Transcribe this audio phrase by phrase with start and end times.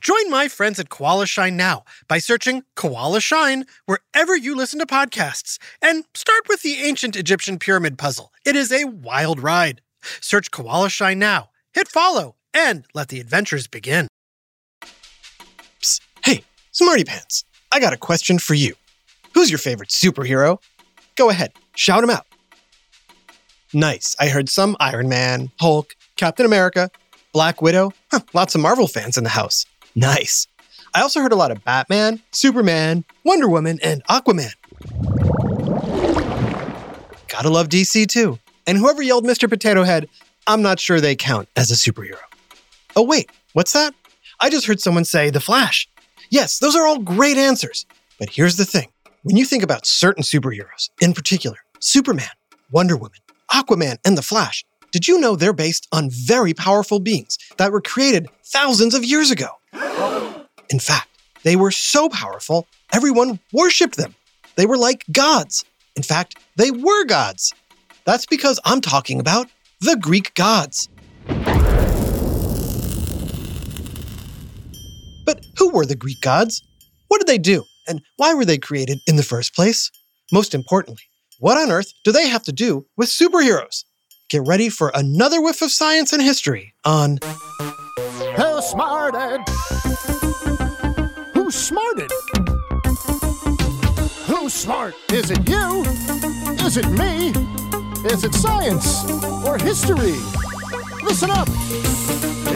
[0.00, 4.86] Join my friends at Koala Shine now by searching Koala Shine wherever you listen to
[4.86, 8.32] podcasts and start with the ancient Egyptian pyramid puzzle.
[8.44, 9.80] It is a wild ride.
[10.20, 14.08] Search Koala Shine now, hit follow, and let the adventures begin.
[15.80, 18.74] Psst, hey, Smarty Pants, I got a question for you.
[19.34, 20.58] Who's your favorite superhero?
[21.16, 22.26] Go ahead, shout him out.
[23.74, 24.14] Nice.
[24.20, 26.90] I heard some Iron Man, Hulk, Captain America,
[27.32, 27.92] Black Widow.
[28.10, 29.64] Huh, lots of Marvel fans in the house.
[29.94, 30.46] Nice.
[30.94, 34.52] I also heard a lot of Batman, Superman, Wonder Woman, and Aquaman.
[37.28, 38.38] Gotta love DC too.
[38.66, 39.48] And whoever yelled Mr.
[39.48, 40.08] Potato Head,
[40.46, 42.18] I'm not sure they count as a superhero.
[42.94, 43.94] Oh, wait, what's that?
[44.40, 45.88] I just heard someone say The Flash.
[46.30, 47.86] Yes, those are all great answers.
[48.18, 48.88] But here's the thing
[49.22, 52.28] when you think about certain superheroes, in particular, Superman,
[52.70, 53.18] Wonder Woman,
[53.50, 57.80] Aquaman, and The Flash, did you know they're based on very powerful beings that were
[57.80, 59.48] created thousands of years ago?
[59.72, 61.08] In fact,
[61.42, 64.14] they were so powerful, everyone worshipped them.
[64.56, 65.64] They were like gods.
[65.96, 67.52] In fact, they were gods.
[68.04, 69.48] That's because I'm talking about
[69.80, 70.88] the Greek gods.
[75.24, 76.62] But who were the Greek gods?
[77.08, 77.64] What did they do?
[77.86, 79.90] And why were they created in the first place?
[80.32, 81.02] Most importantly,
[81.38, 83.84] what on earth do they have to do with superheroes?
[84.30, 87.18] Get ready for another whiff of science and history on
[88.36, 89.40] Who smarted?
[91.34, 92.10] Who smarted?
[94.26, 94.94] Who's smart?
[95.12, 95.82] Is it you?
[96.64, 97.28] Is it me?
[98.08, 99.04] Is it science
[99.46, 100.16] or history?
[101.02, 101.48] Listen up,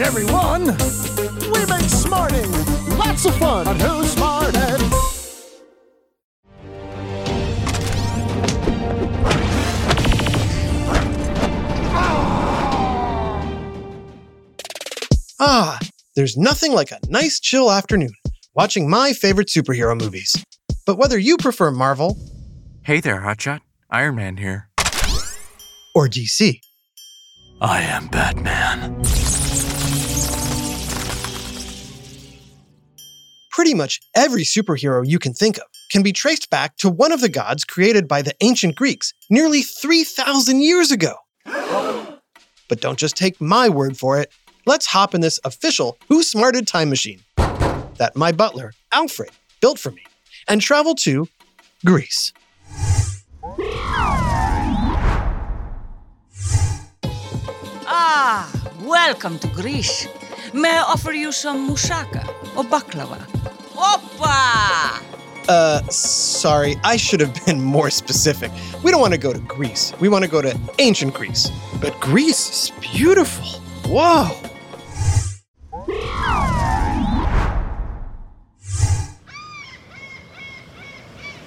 [0.01, 0.65] everyone.
[1.51, 2.51] We make smarting
[2.97, 5.16] lots of fun on Who Smarted.
[15.39, 15.79] Ah,
[16.15, 18.13] there's nothing like a nice chill afternoon
[18.55, 20.35] watching my favorite superhero movies.
[20.85, 22.17] But whether you prefer Marvel
[22.83, 23.59] Hey there, Hotshot.
[23.89, 24.69] Iron Man here.
[25.93, 26.59] or DC,
[27.61, 29.01] I am Batman.
[33.57, 37.21] pretty much every superhero you can think of can be traced back to one of
[37.21, 41.15] the gods created by the ancient Greeks nearly 3,000 years ago.
[42.69, 44.29] But don't just take my word for it.
[44.67, 49.29] Let's hop in this official Who Smarted time machine that my butler, Alfred,
[49.61, 50.03] built for me
[50.49, 51.29] and travel to
[51.85, 52.33] Greece.
[57.89, 58.51] Ah,
[58.81, 60.05] welcome to Greece.
[60.53, 62.27] May I offer you some moussaka
[62.57, 63.25] or baklava?
[63.71, 65.01] Oppa!
[65.47, 68.51] Uh, sorry, I should have been more specific.
[68.83, 69.93] We don't want to go to Greece.
[70.01, 71.49] We want to go to ancient Greece.
[71.79, 73.61] But Greece is beautiful.
[73.89, 74.27] Whoa.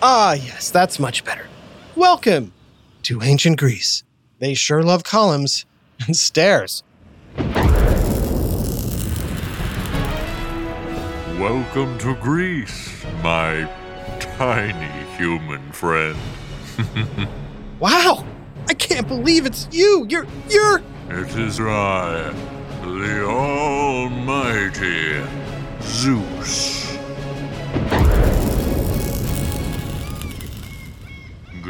[0.02, 1.46] Ah, yes, that's much better.
[1.94, 2.52] Welcome
[3.02, 4.02] to ancient Greece.
[4.38, 5.66] They sure love columns
[6.06, 6.82] and stairs.
[11.38, 13.68] Welcome to Greece, my
[14.18, 16.16] tiny human friend.
[17.80, 18.26] Wow!
[18.68, 20.04] I can't believe it's you!
[20.10, 22.30] You're, you're, It is I,
[22.82, 25.22] the Almighty
[25.80, 26.99] Zeus.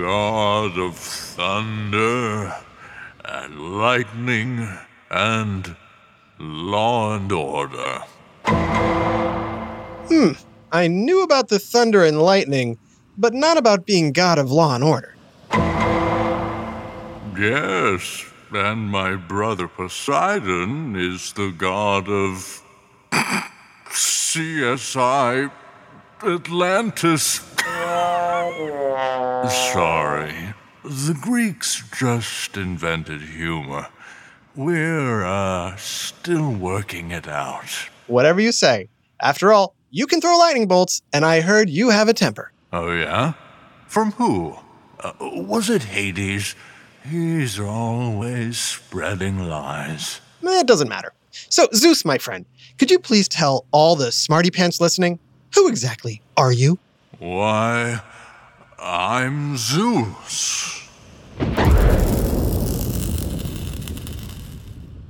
[0.00, 2.56] God of thunder
[3.22, 4.66] and lightning
[5.10, 5.76] and
[6.38, 7.98] law and order.
[10.08, 10.32] Hmm,
[10.72, 12.78] I knew about the thunder and lightning,
[13.18, 15.14] but not about being god of law and order.
[17.38, 22.62] Yes, and my brother Poseidon is the god of
[23.90, 25.50] CSI
[26.22, 27.40] Atlantis.
[29.48, 30.54] Sorry,
[30.84, 33.86] the Greeks just invented humor.
[34.54, 37.88] We're, uh, still working it out.
[38.06, 38.88] Whatever you say.
[39.22, 42.52] After all, you can throw lightning bolts, and I heard you have a temper.
[42.72, 43.32] Oh, yeah?
[43.86, 44.56] From who?
[44.98, 46.54] Uh, was it Hades?
[47.08, 50.20] He's always spreading lies.
[50.46, 51.12] Eh, It doesn't matter.
[51.48, 52.44] So, Zeus, my friend,
[52.78, 55.18] could you please tell all the smarty pants listening
[55.54, 56.78] who exactly are you?
[57.18, 58.00] Why,
[58.82, 60.88] I'm Zeus.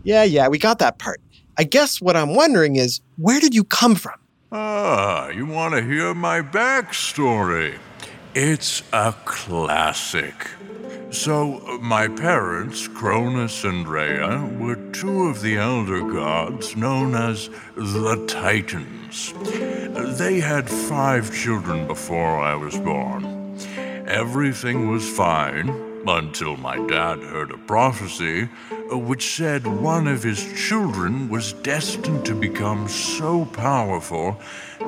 [0.03, 1.21] Yeah, yeah, we got that part.
[1.57, 4.19] I guess what I'm wondering is where did you come from?
[4.51, 7.79] Ah, you want to hear my backstory?
[8.35, 10.35] It's a classic.
[11.11, 18.25] So, my parents, Cronus and Rhea, were two of the elder gods known as the
[18.27, 19.33] Titans.
[20.19, 23.40] They had five children before I was born.
[24.11, 25.69] Everything was fine
[26.09, 28.49] until my dad heard a prophecy
[28.93, 34.37] uh, which said one of his children was destined to become so powerful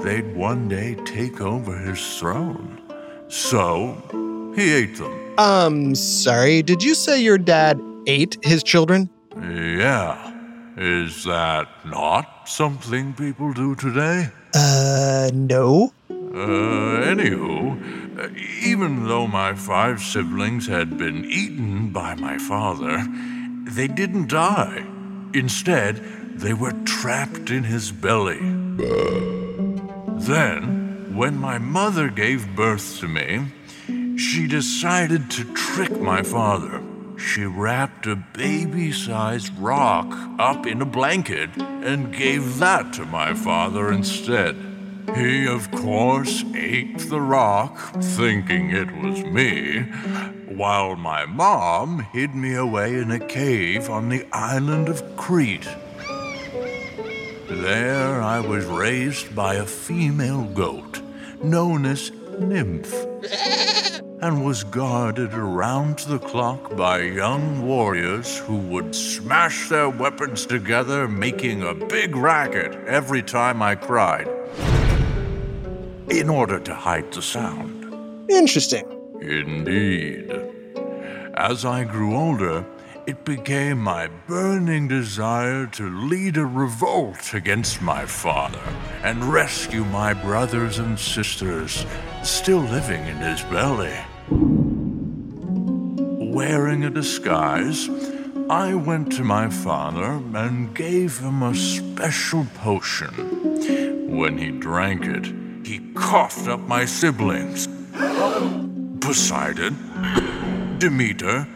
[0.03, 2.81] they'd one day take over his throne.
[3.29, 5.39] So, he ate them.
[5.39, 9.09] Um, sorry, did you say your dad ate his children?
[9.37, 10.33] Yeah.
[10.77, 14.31] Is that not something people do today?
[14.53, 15.93] Uh, no.
[16.11, 18.29] Uh, anywho, Uh,
[18.62, 23.06] even though my five siblings had been eaten by my father,
[23.64, 24.85] they didn't die.
[25.32, 25.97] Instead,
[26.38, 28.41] they were trapped in his belly.
[30.19, 33.47] Then, when my mother gave birth to me,
[34.19, 36.82] she decided to trick my father.
[37.17, 43.32] She wrapped a baby sized rock up in a blanket and gave that to my
[43.35, 44.56] father instead.
[45.15, 49.81] He, of course, ate the rock, thinking it was me,
[50.55, 55.69] while my mom hid me away in a cave on the island of Crete.
[57.49, 61.03] There I was raised by a female goat
[61.43, 62.95] known as Nymph
[64.23, 71.09] and was guarded around the clock by young warriors who would smash their weapons together,
[71.09, 74.29] making a big racket every time I cried,
[76.11, 78.31] in order to hide the sound.
[78.31, 78.87] Interesting.
[79.21, 80.31] Indeed.
[81.35, 82.65] As I grew older,
[83.07, 88.63] it became my burning desire to lead a revolt against my father
[89.03, 91.85] and rescue my brothers and sisters
[92.23, 93.97] still living in his belly.
[96.33, 97.89] Wearing a disguise,
[98.49, 104.17] I went to my father and gave him a special potion.
[104.17, 107.69] When he drank it, he coughed up my siblings
[109.00, 109.76] Poseidon,
[110.79, 111.47] Demeter,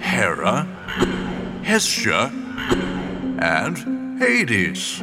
[0.00, 0.64] Hera,
[1.62, 2.30] Hestia,
[3.40, 5.02] and Hades.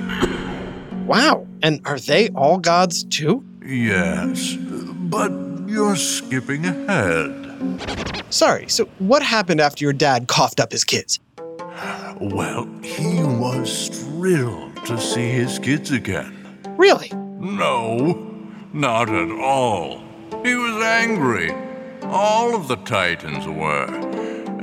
[1.06, 1.48] Wow.
[1.62, 3.44] And are they all gods too?
[3.66, 5.32] Yes, but
[5.68, 8.24] you're skipping ahead.
[8.30, 11.20] Sorry, so what happened after your dad coughed up his kids?
[12.20, 16.60] Well, he was thrilled to see his kids again.
[16.78, 17.12] Really?
[17.42, 18.14] No,
[18.72, 19.98] not at all.
[20.44, 21.52] He was angry.
[22.04, 23.88] All of the Titans were.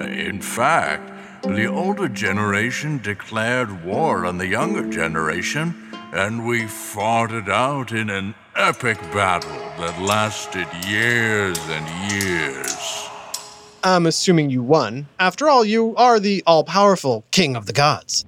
[0.00, 7.48] In fact, the older generation declared war on the younger generation, and we fought it
[7.48, 13.08] out in an epic battle that lasted years and years.
[13.82, 15.08] I'm assuming you won.
[15.18, 18.24] After all, you are the all powerful king of the gods.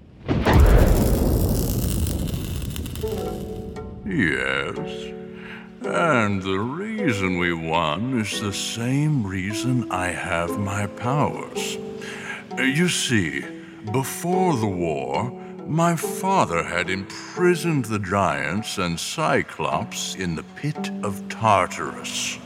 [4.10, 5.12] Yes.
[5.82, 11.78] And the reason we won is the same reason I have my powers.
[12.58, 13.44] You see,
[13.92, 15.30] before the war,
[15.64, 22.38] my father had imprisoned the giants and Cyclops in the pit of Tartarus.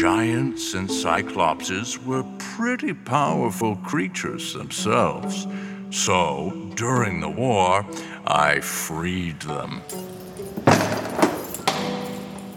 [0.00, 5.46] Giants and Cyclopses were pretty powerful creatures themselves.
[5.90, 7.84] So, during the war,
[8.26, 9.82] I freed them.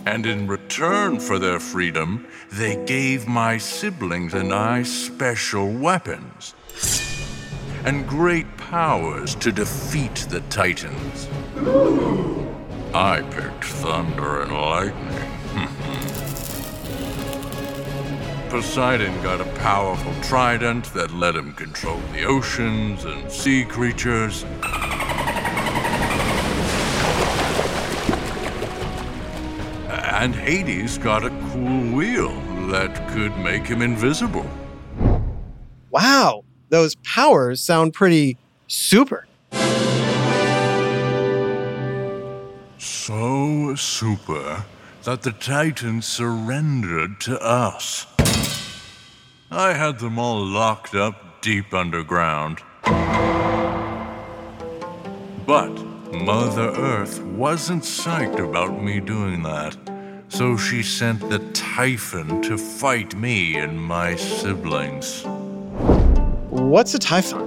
[0.05, 6.53] And in return for their freedom, they gave my siblings and I special weapons
[7.85, 11.27] and great powers to defeat the Titans.
[12.93, 15.31] I picked thunder and lightning.
[18.49, 24.45] Poseidon got a powerful trident that let him control the oceans and sea creatures.
[30.17, 32.31] And Hades got a cool wheel
[32.71, 34.49] that could make him invisible.
[35.91, 36.45] Wow.
[36.69, 39.27] those powers sound pretty super.
[42.77, 44.63] So super
[45.03, 48.07] that the Titans surrendered to us.
[49.51, 52.59] I had them all locked up deep underground.
[55.45, 55.75] But
[56.13, 59.75] Mother Earth wasn't psyched about me doing that,
[60.35, 65.23] so she sent the Typhon to fight me and my siblings.
[66.49, 67.39] What's a typhon?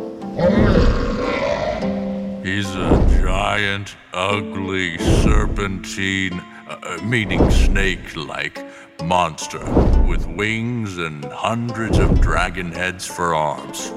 [2.43, 8.65] He's a giant, ugly, serpentine, uh, meaning snake like,
[9.03, 9.65] monster
[10.09, 13.93] with wings and hundreds of dragon heads for arms.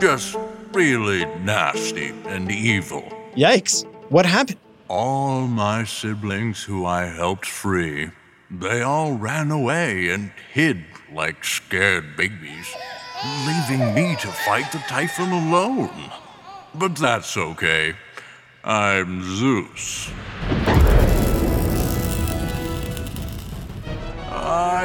[0.00, 0.34] Just
[0.72, 3.02] really nasty and evil.
[3.36, 3.84] Yikes.
[4.08, 4.60] What happened?
[4.88, 8.10] All my siblings who I helped free,
[8.48, 12.72] they all ran away and hid like scared babies,
[13.46, 16.10] leaving me to fight the Typhon alone.
[16.72, 17.96] But that's okay.
[18.62, 20.12] I'm Zeus.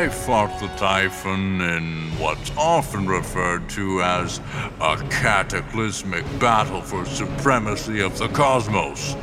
[0.02, 4.40] I fought the Typhon in what's often referred to as
[4.80, 9.16] a cataclysmic battle for supremacy of the cosmos.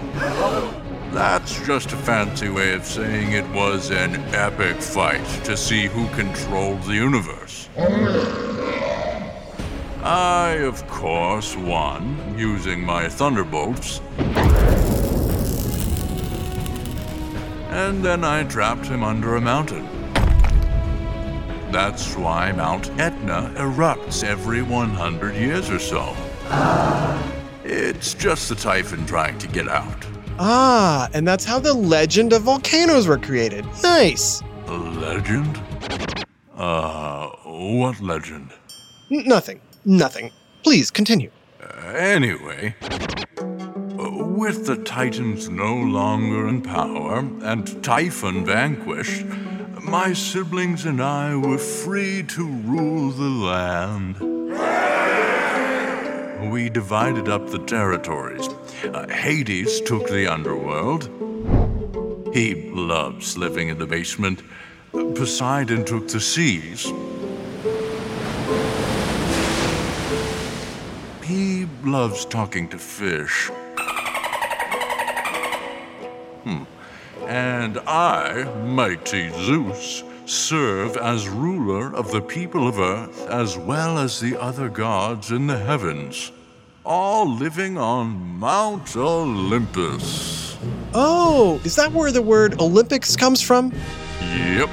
[1.13, 6.07] That's just a fancy way of saying it was an epic fight to see who
[6.11, 7.69] controlled the universe.
[10.05, 14.01] I, of course, won using my thunderbolts.
[17.71, 19.98] And then I trapped him under a mountain.
[21.71, 26.17] That's why Mount Etna erupts every 100 years or so.
[27.65, 30.07] It's just the Typhon trying to get out.
[30.39, 33.67] Ah, and that's how the legend of volcanoes were created.
[33.83, 34.43] Nice.
[34.67, 35.61] A legend?
[36.57, 38.51] Uh, what legend?
[39.11, 39.61] N- nothing.
[39.85, 40.31] Nothing.
[40.63, 41.31] Please continue.
[41.95, 42.75] Anyway,
[43.97, 49.25] with the Titans no longer in power and Typhon vanquished,
[49.91, 54.21] my siblings and I were free to rule the land.
[56.53, 58.47] We divided up the territories.
[58.85, 61.05] Uh, Hades took the underworld.
[62.35, 64.43] He loves living in the basement.
[64.93, 66.85] Poseidon took the seas.
[71.25, 73.51] He loves talking to fish.
[76.45, 76.65] Hmm.
[77.29, 84.19] And I, mighty Zeus, serve as ruler of the people of Earth as well as
[84.19, 86.33] the other gods in the heavens,
[86.87, 90.57] all living on Mount Olympus.
[90.95, 93.75] Oh, is that where the word Olympics comes from?
[94.23, 94.71] Yep.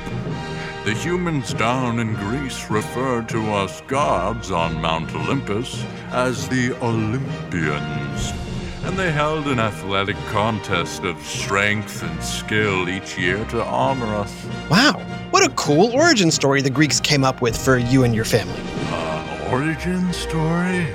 [0.85, 8.44] The humans down in Greece referred to us gods on Mount Olympus as the Olympians.
[8.85, 14.45] And they held an athletic contest of strength and skill each year to honor us.
[14.69, 14.99] Wow,
[15.31, 18.61] what a cool origin story the Greeks came up with for you and your family.
[18.91, 20.87] Uh, origin story?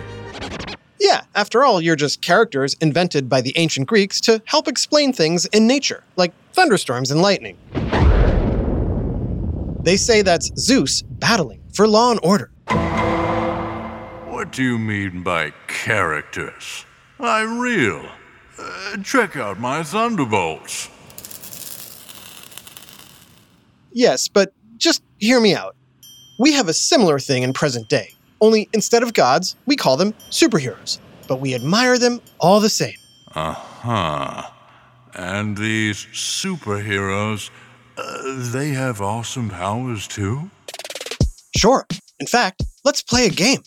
[1.00, 5.46] Yeah, after all, you're just characters invented by the ancient Greeks to help explain things
[5.46, 7.58] in nature, like thunderstorms and lightning.
[9.82, 12.52] They say that's Zeus battling for law and order.
[14.28, 16.84] What do you mean by characters?
[17.22, 18.04] I'm real.
[18.58, 20.88] Uh, check out my thunderbolts.
[23.92, 25.76] Yes, but just hear me out.
[26.38, 30.12] We have a similar thing in present day, only instead of gods, we call them
[30.30, 30.98] superheroes,
[31.28, 32.94] but we admire them all the same.
[33.34, 34.50] Uh huh.
[35.14, 37.50] And these superheroes,
[37.96, 40.50] uh, they have awesome powers too?
[41.56, 41.86] Sure.
[42.18, 43.62] In fact, let's play a game.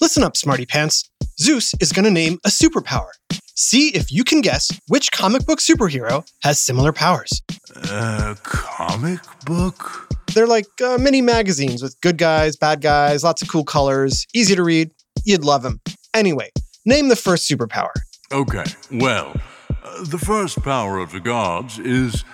[0.00, 1.10] Listen up, Smarty Pants.
[1.42, 3.08] Zeus is going to name a superpower.
[3.56, 7.42] See if you can guess which comic book superhero has similar powers.
[7.74, 10.08] A comic book?
[10.34, 14.54] They're like uh, mini magazines with good guys, bad guys, lots of cool colors, easy
[14.54, 14.92] to read.
[15.24, 15.80] You'd love them.
[16.14, 16.50] Anyway,
[16.86, 17.90] name the first superpower.
[18.30, 19.34] Okay, well,
[19.82, 22.24] uh, the first power of the gods is.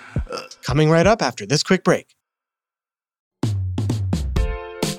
[0.61, 2.13] Coming right up after this quick break.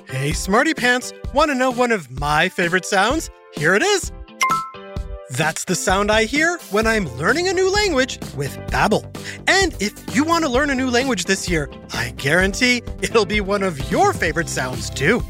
[0.09, 3.29] Hey, Smarty Pants, want to know one of my favorite sounds?
[3.53, 4.11] Here it is.
[5.31, 9.03] That's the sound I hear when I'm learning a new language with Babbel.
[9.47, 13.41] And if you want to learn a new language this year, I guarantee it'll be
[13.41, 15.21] one of your favorite sounds too.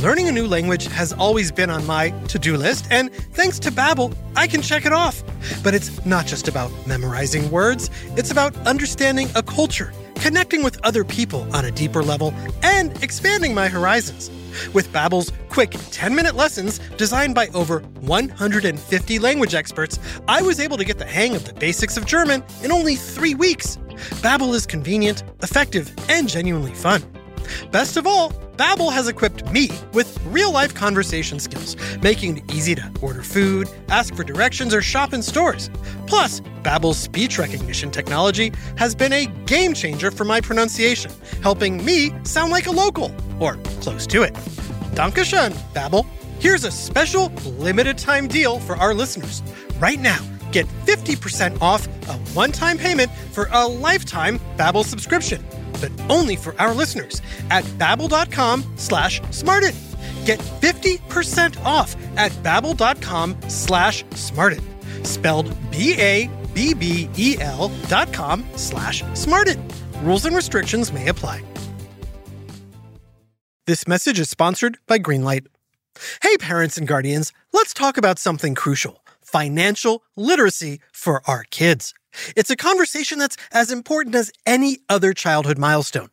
[0.00, 4.14] Learning a new language has always been on my to-do list, and thanks to Babbel,
[4.36, 5.22] I can check it off.
[5.64, 11.04] But it's not just about memorizing words, it's about understanding a culture, connecting with other
[11.04, 12.32] people on a deeper level,
[12.62, 14.30] and expanding my horizons.
[14.72, 20.84] With Babbel's quick 10-minute lessons designed by over 150 language experts, I was able to
[20.84, 23.76] get the hang of the basics of German in only 3 weeks.
[24.22, 27.02] Babbel is convenient, effective, and genuinely fun.
[27.70, 32.90] Best of all, Babbel has equipped me with real-life conversation skills, making it easy to
[33.00, 35.70] order food, ask for directions, or shop in stores.
[36.08, 42.12] Plus, Babbel's speech recognition technology has been a game changer for my pronunciation, helping me
[42.24, 44.34] sound like a local, or close to it.
[44.96, 46.04] Dankeschön, Babbel.
[46.40, 49.40] Here's a special limited time deal for our listeners.
[49.78, 50.18] Right now,
[50.50, 55.47] get 50% off a one-time payment for a lifetime Babbel subscription
[55.80, 59.74] but only for our listeners at babbel.com slash smarted.
[60.24, 64.62] Get 50% off at babbel.com slash smarted.
[65.04, 66.32] Spelled B-A-B-B-E-L
[67.88, 69.58] dot com slash smarted.
[70.02, 71.42] Rules and restrictions may apply.
[73.66, 75.46] This message is sponsored by Greenlight.
[76.22, 81.94] Hey, parents and guardians, let's talk about something crucial financial literacy for our kids.
[82.36, 86.10] It's a conversation that's as important as any other childhood milestone.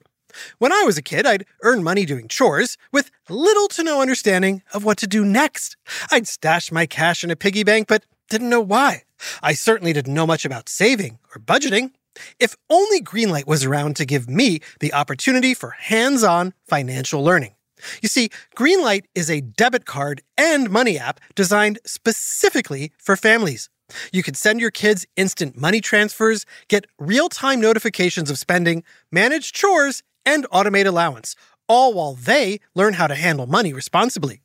[0.57, 4.63] When I was a kid, I'd earn money doing chores with little to no understanding
[4.74, 5.77] of what to do next.
[6.12, 9.03] I'd stash my cash in a piggy bank, but didn't know why.
[9.41, 11.91] I certainly didn't know much about saving or budgeting.
[12.39, 17.55] If only Greenlight was around to give me the opportunity for hands on financial learning.
[18.01, 23.70] You see, Greenlight is a debit card and money app designed specifically for families.
[24.12, 29.54] You can send your kids instant money transfers, get real time notifications of spending, manage
[29.54, 31.36] chores, and automate allowance,
[31.68, 34.42] all while they learn how to handle money responsibly.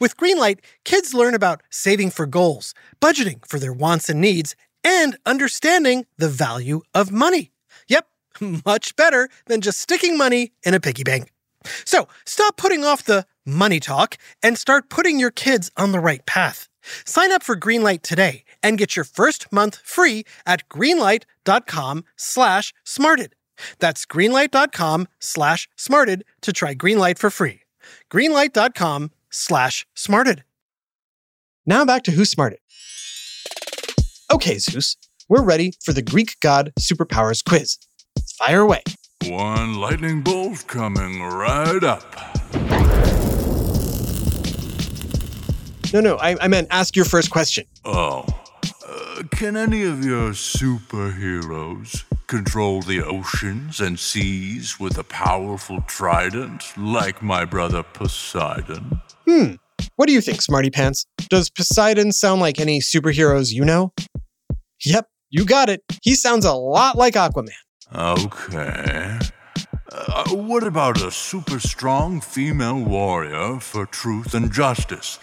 [0.00, 5.16] With Greenlight, kids learn about saving for goals, budgeting for their wants and needs, and
[5.24, 7.52] understanding the value of money.
[7.88, 8.06] Yep,
[8.66, 11.32] much better than just sticking money in a piggy bank.
[11.84, 16.24] So stop putting off the money talk and start putting your kids on the right
[16.26, 16.68] path.
[17.04, 23.34] Sign up for Greenlight today and get your first month free at greenlight.com slash smarted.
[23.78, 27.60] That's greenlight.com slash smarted to try Greenlight for free.
[28.10, 30.44] Greenlight.com slash smarted.
[31.64, 32.58] Now back to Who Smarted.
[34.32, 34.96] Okay, Zeus,
[35.28, 37.78] we're ready for the Greek god superpowers quiz.
[38.38, 38.82] Fire away.
[39.28, 42.02] One lightning bolt coming right up.
[45.92, 47.64] No, no, I, I meant ask your first question.
[47.84, 48.24] Oh.
[48.88, 56.64] Uh, can any of your superheroes control the oceans and seas with a powerful trident
[56.76, 59.02] like my brother Poseidon?
[59.26, 59.54] Hmm.
[59.96, 61.06] What do you think, Smarty Pants?
[61.28, 63.92] Does Poseidon sound like any superheroes you know?
[64.84, 65.82] Yep, you got it.
[66.02, 67.50] He sounds a lot like Aquaman.
[67.94, 69.18] Okay.
[69.92, 75.18] Uh, what about a super strong female warrior for truth and justice,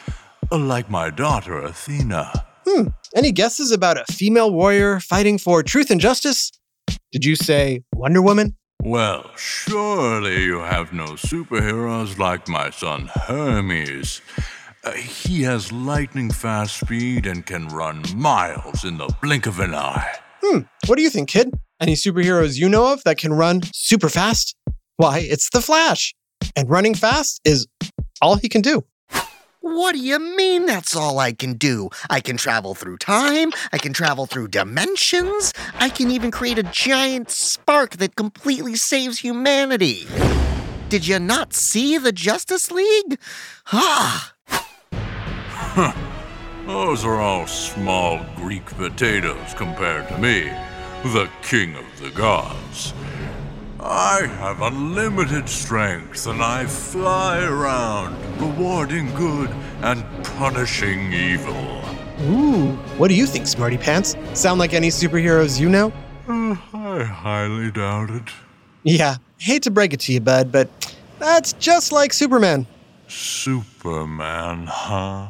[0.51, 2.45] like my daughter Athena?
[2.67, 2.89] Hmm.
[3.15, 6.51] Any guesses about a female warrior fighting for truth and justice?
[7.11, 8.55] Did you say Wonder Woman?
[8.83, 14.21] Well, surely you have no superheroes like my son Hermes.
[14.83, 19.73] Uh, he has lightning fast speed and can run miles in the blink of an
[19.73, 20.13] eye.
[20.43, 20.59] Hmm.
[20.85, 21.51] What do you think, kid?
[21.81, 24.53] Any superheroes you know of that can run super fast?
[24.97, 26.13] Why, it's the Flash.
[26.55, 27.67] And running fast is
[28.21, 28.83] all he can do.
[29.61, 31.89] What do you mean that's all I can do?
[32.09, 36.63] I can travel through time, I can travel through dimensions, I can even create a
[36.63, 40.05] giant spark that completely saves humanity.
[40.89, 43.19] Did you not see the Justice League?
[43.71, 44.33] Ah!
[46.65, 50.51] Those are all small Greek potatoes compared to me,
[51.03, 52.93] the king of the gods.
[53.79, 59.49] I have unlimited strength and I fly around, rewarding good
[59.81, 61.81] and punishing evil.
[62.23, 64.17] Ooh, what do you think, Smarty Pants?
[64.33, 65.93] Sound like any superheroes you know?
[66.27, 68.29] Uh, I highly doubt it.
[68.83, 70.69] Yeah, hate to break it to you, bud, but
[71.17, 72.67] that's just like Superman.
[73.07, 75.29] Superman, huh?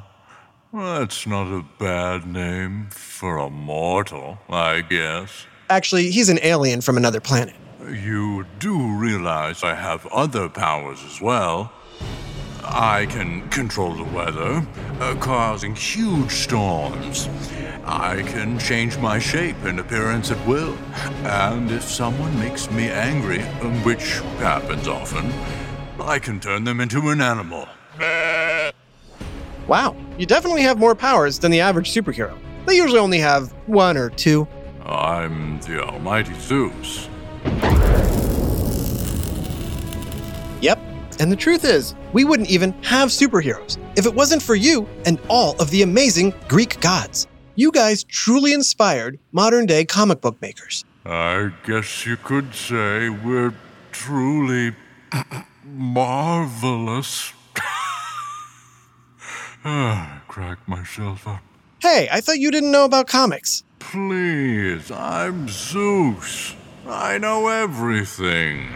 [0.71, 5.45] Well, that's not a bad name for a mortal, I guess.
[5.69, 7.55] Actually, he's an alien from another planet.
[7.87, 11.71] You do realize I have other powers as well.
[12.63, 14.65] I can control the weather,
[14.99, 17.29] uh, causing huge storms.
[17.85, 20.75] I can change my shape and appearance at will.
[21.23, 25.31] And if someone makes me angry, um, which happens often,
[25.99, 27.67] I can turn them into an animal.
[29.67, 32.37] Wow, you definitely have more powers than the average superhero.
[32.65, 34.47] They usually only have one or two.
[34.85, 37.07] I'm the Almighty Zeus.
[40.61, 40.79] Yep,
[41.19, 45.19] And the truth is, we wouldn't even have superheroes if it wasn't for you and
[45.29, 47.27] all of the amazing Greek gods.
[47.55, 50.85] You guys truly inspired modern day comic book makers.
[51.05, 53.53] I guess you could say we're
[53.91, 54.75] truly
[55.65, 57.33] marvelous.
[59.65, 61.41] ah, crack myself up.
[61.81, 63.63] Hey, I thought you didn't know about comics.
[63.79, 66.55] Please, I'm Zeus.
[66.87, 68.67] I know everything.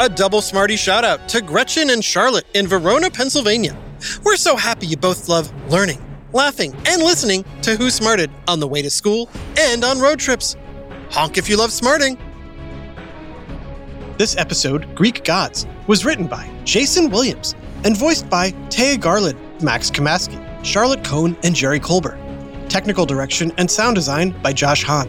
[0.00, 3.76] A double smarty shout out to Gretchen and Charlotte in Verona, Pennsylvania.
[4.22, 6.00] We're so happy you both love learning,
[6.32, 9.28] laughing, and listening to Who Smarted on the way to school
[9.58, 10.54] and on road trips.
[11.10, 12.16] Honk if you love smarting.
[14.18, 17.54] This episode, Greek Gods, was written by Jason Williams
[17.84, 22.18] and voiced by Taya Garland, Max Kamaski, Charlotte Cohn, and Jerry Colbert.
[22.68, 25.08] Technical direction and sound design by Josh Hahn.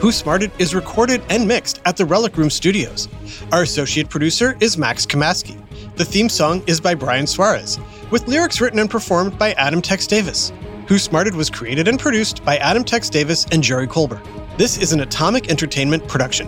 [0.00, 3.08] Who Smarted is recorded and mixed at the Relic Room Studios.
[3.52, 5.58] Our associate producer is Max Kamaski.
[5.96, 7.78] The theme song is by Brian Suarez,
[8.10, 10.52] with lyrics written and performed by Adam Tex Davis.
[10.88, 14.22] Who Smarted was created and produced by Adam Tex Davis and Jerry Colbert.
[14.58, 16.46] This is an Atomic Entertainment production.